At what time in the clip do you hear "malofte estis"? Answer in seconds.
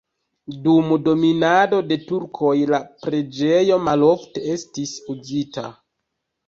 3.91-4.99